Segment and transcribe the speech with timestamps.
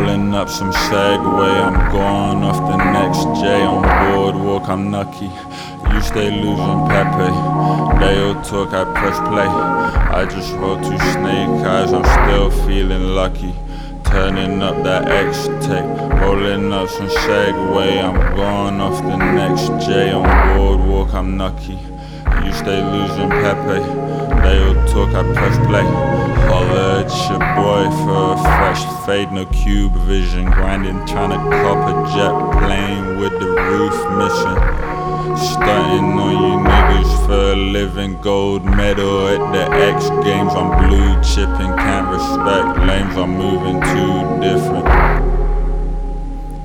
[0.00, 1.54] rolling up some Segway.
[1.66, 3.82] I'm going off the next J on
[4.12, 4.68] boardwalk.
[4.68, 5.30] I'm lucky.
[5.92, 7.30] You stay losing Pepe.
[8.00, 9.46] They all talk, I press play.
[9.46, 13.54] I just roll two snake eyes, I'm still feeling lucky.
[14.04, 15.84] Turning up that X tape,
[16.20, 18.02] rolling up some Segway.
[18.02, 21.14] I'm going off the next J on boardwalk.
[21.14, 21.78] I'm lucky.
[22.44, 23.80] You stay losing Pepe.
[24.42, 25.84] They all talk, I press play.
[26.48, 30.44] Holla at your boy for a fresh fade, no cube vision.
[30.50, 34.56] Grinding, trying to cop a jet plane with the roof mission.
[35.36, 40.52] Stunting on you niggas for a living gold medal at the X Games.
[40.54, 43.16] I'm blue chipping, can't respect lames.
[43.16, 44.86] I'm moving too different.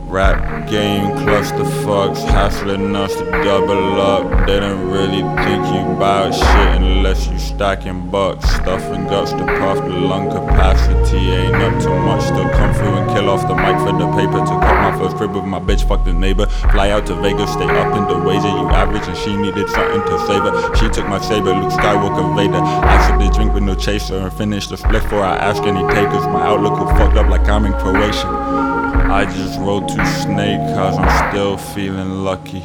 [0.08, 4.48] Rap game, cluster fucks, hassling us to double up.
[4.48, 8.46] They don't really think you about shit unless you stacking bucks.
[8.50, 12.26] Stuffing guts to puff, the lung capacity ain't up too much.
[12.28, 14.40] to come through and kill off the mic for the paper.
[14.40, 16.46] To cut my first crib with my bitch, fuck the neighbor.
[16.72, 20.02] Fly out to Vegas, stay up in the ways you average, and she needed something
[20.02, 20.76] to save her.
[20.76, 22.62] She took my saber, Luke Skywalker Vader.
[22.62, 25.82] I sipped the drink with no chaser and finished the split before I ask any
[25.94, 26.26] takers.
[26.28, 28.85] My outlook will fucked up like I'm in Croatia.
[29.08, 32.64] I just wrote two snake cause I'm still feeling lucky.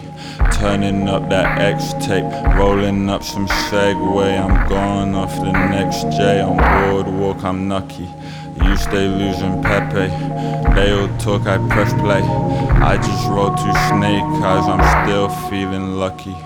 [0.52, 2.25] Turning up that X tape,
[2.56, 4.40] rolling up some Segway.
[4.40, 7.44] I'm going off the next J on boardwalk.
[7.44, 8.09] I'm lucky.
[8.64, 10.09] You stay losing Pepe.
[10.75, 12.23] They all talk, I press play.
[12.23, 16.37] I just wrote two snake cause I'm still feeling lucky.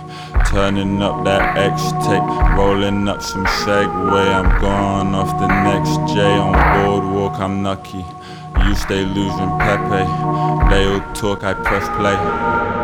[0.50, 4.26] Turning up that X tape, rolling up some Segway.
[4.34, 6.52] I'm going off the next J on
[6.84, 7.40] boardwalk.
[7.40, 8.04] I'm lucky.
[8.64, 10.04] You stay losing Pepe.
[10.70, 12.83] They all talk, I press play.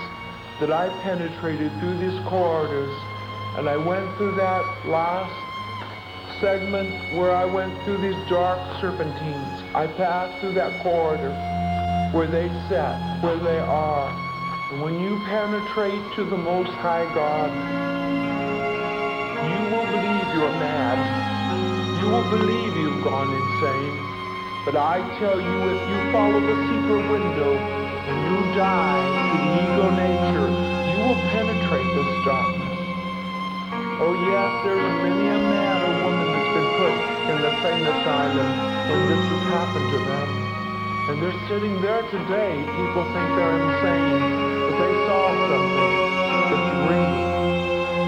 [0.61, 2.93] that I penetrated through these corridors,
[3.57, 5.33] and I went through that last
[6.39, 9.57] segment where I went through these dark serpentines.
[9.73, 11.33] I passed through that corridor
[12.13, 14.05] where they sat, where they are.
[14.71, 17.49] And When you penetrate to the Most High God,
[19.49, 22.05] you will believe you're mad.
[22.05, 23.97] You will believe you've gone insane.
[24.63, 27.80] But I tell you, if you follow the secret window
[28.27, 30.49] you die to the ego nature,
[30.91, 32.77] you will penetrate this darkness.
[34.01, 36.95] Oh yes, there's many a man or woman that's been put
[37.31, 38.49] in the same asylum,
[38.89, 40.29] and this has happened to them.
[41.09, 42.57] And they're sitting there today.
[42.65, 44.19] People think they're insane,
[44.65, 45.93] but they saw something
[46.49, 47.31] that's real.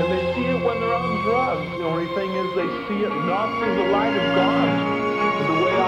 [0.01, 1.77] And they see it when they're on drugs.
[1.77, 5.02] The only thing is they see it not through the light of God.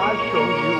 [0.05, 0.73] I showed you,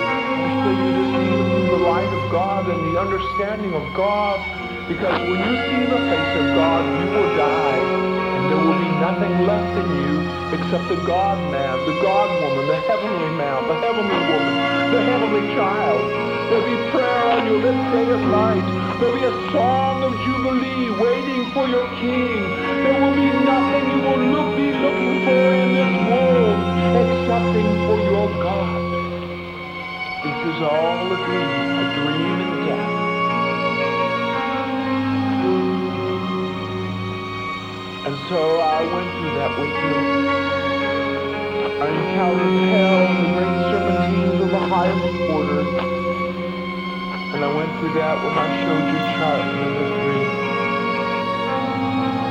[0.61, 4.37] showed you through the light of God and the understanding of God.
[4.85, 7.81] Because when you see the face of God, you will die.
[8.37, 10.13] And there will be nothing left in you
[10.53, 14.53] except the God man, the God woman, the heavenly man, the heavenly woman,
[14.93, 16.05] the heavenly child.
[16.45, 18.65] There'll be prayer on your lips day and night.
[19.01, 22.45] There'll be a song of jubilee waiting for your king.
[22.85, 27.24] There will be nothing you will look, be looking for in this world
[30.55, 31.51] Is all a dream,
[31.83, 32.91] a dream in death.
[38.07, 39.95] And so I went through that with you.
[41.75, 45.03] I encountered hell and the great serpentines of the highest
[45.35, 45.59] order.
[47.35, 50.23] And I went through that when I showed you chart number three.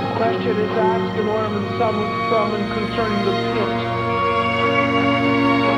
[0.01, 3.69] The question is asked in Orman from and concerning the pit.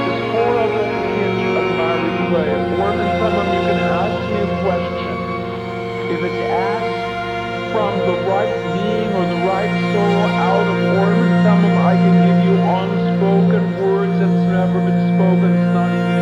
[0.07, 0.96] This horrible
[2.28, 2.49] clay.
[2.50, 5.14] If Orman someone you can ask me a question.
[6.11, 7.02] If it's asked
[7.73, 12.14] from the right being or the right soul out of Urim and Thummim, I can
[12.26, 15.49] give you unspoken words that's never been spoken.
[15.54, 16.15] It's not even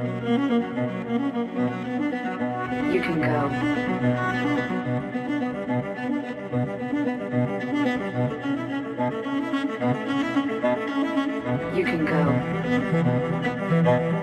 [0.00, 0.06] You
[3.02, 3.50] can go.
[11.76, 12.04] You can
[13.84, 14.19] go.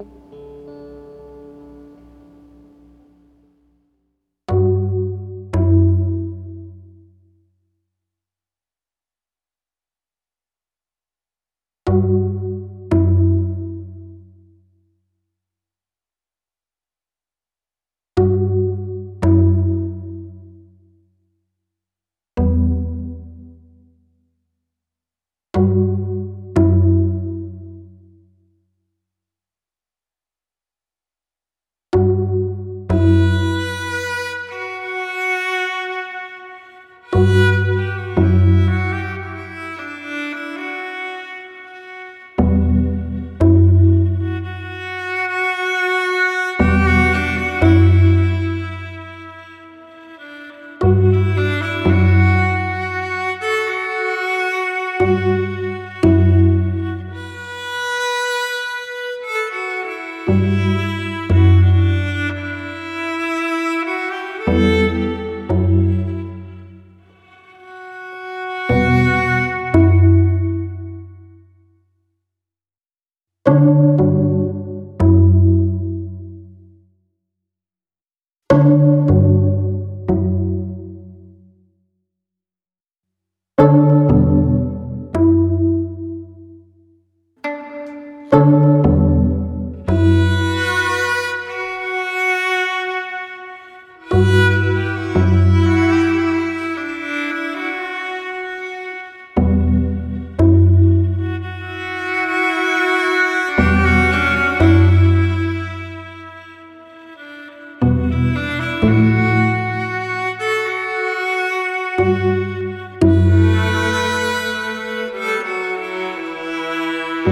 [0.00, 0.83] うん。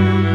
[0.03, 0.32] home.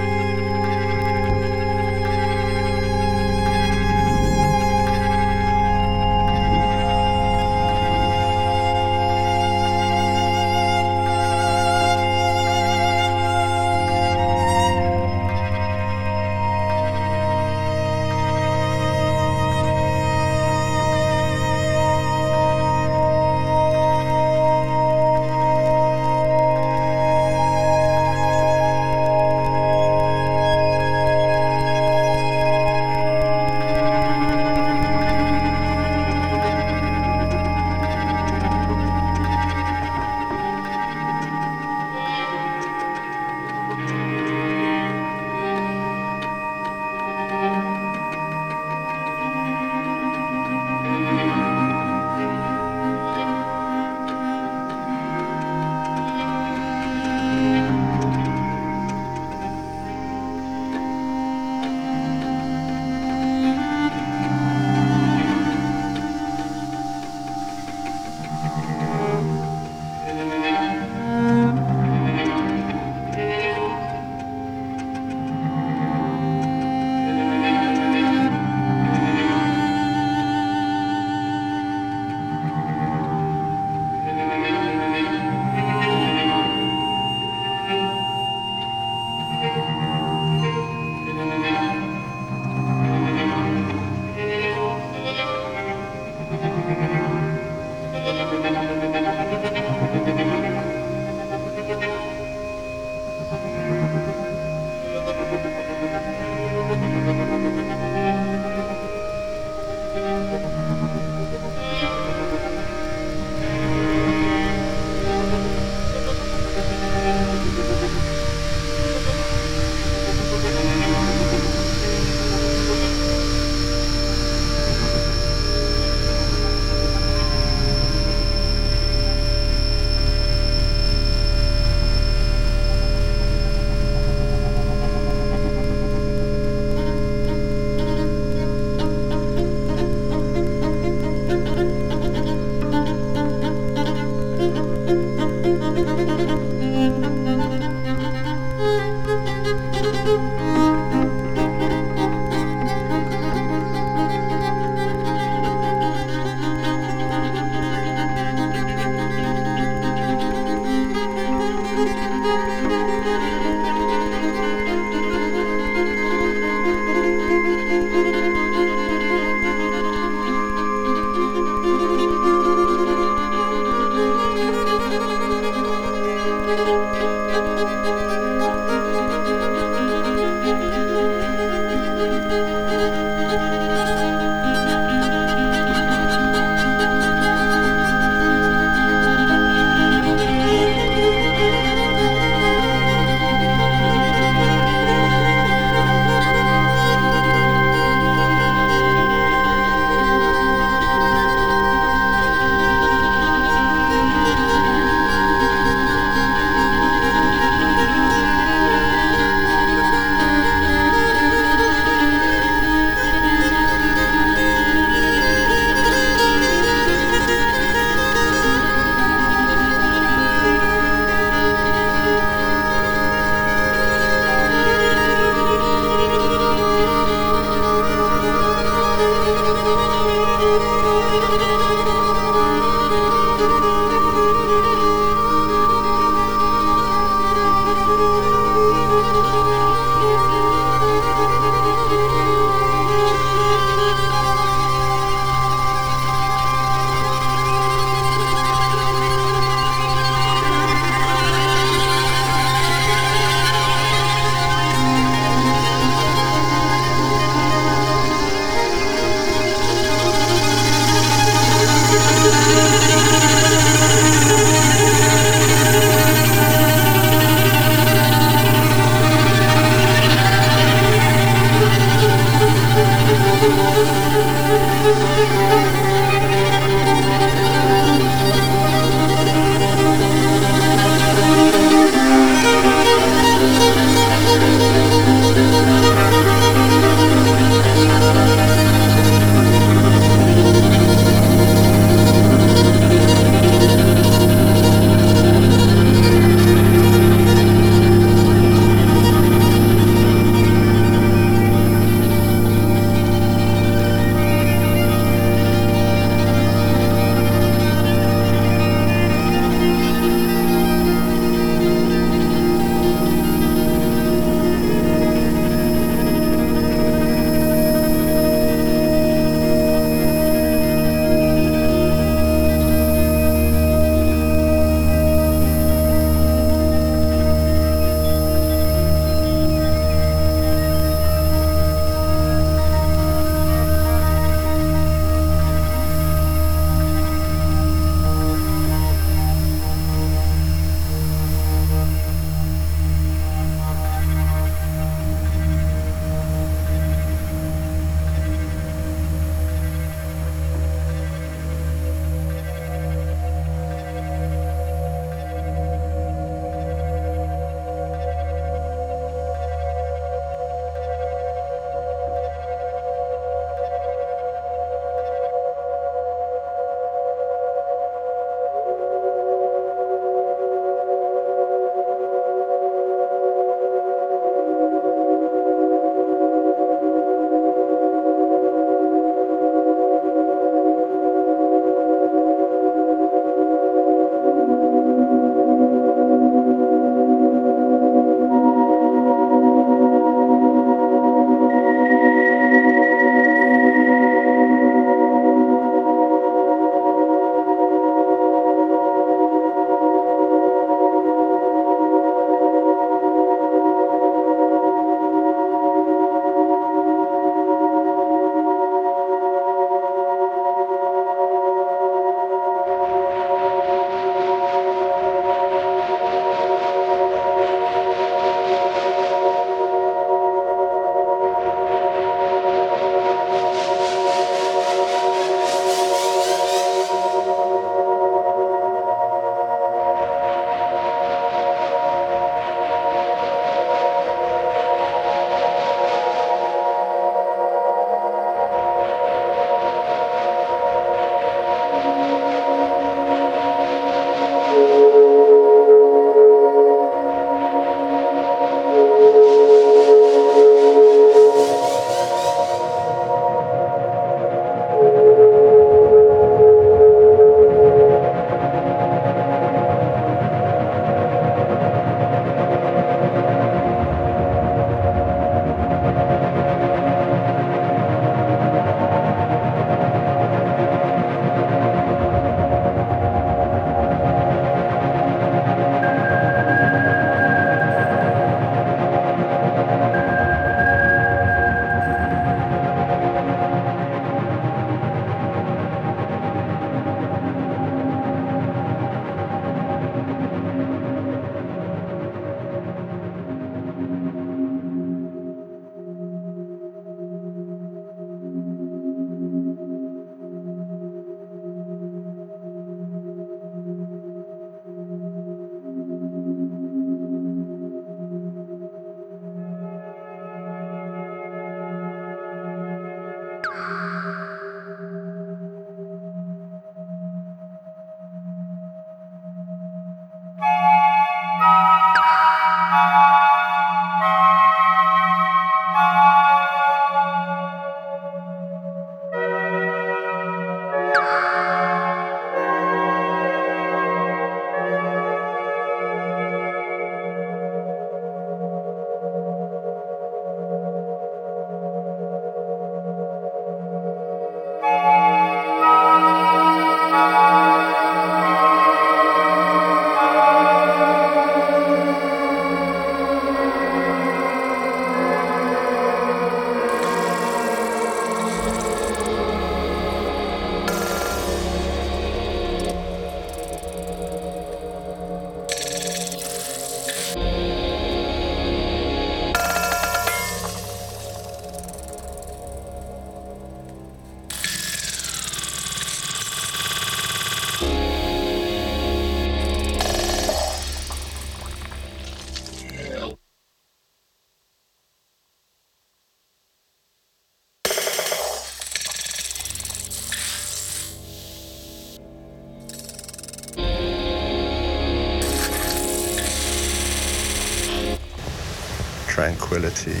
[599.74, 600.00] brutality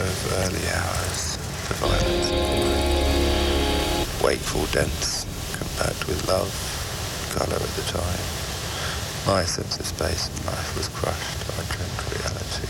[0.00, 1.36] of early hours,
[1.68, 2.38] the violence of.
[4.24, 5.24] Wakeful dense,
[5.56, 6.50] compact with love,
[7.34, 8.24] colour at the time.
[9.26, 11.40] My sense of space and life was crushed.
[11.52, 12.68] I dreamt reality.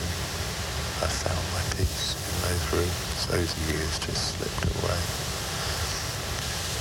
[1.03, 3.26] I found my peace in those rooms.
[3.30, 5.01] Those years just slipped away.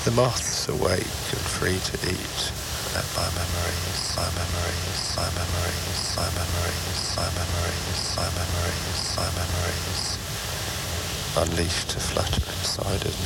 [0.05, 2.58] The moths awake and free to eat
[11.41, 13.19] unleashed to flutter inside of